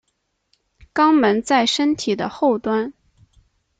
[0.95, 2.91] 肛门在身体的后端。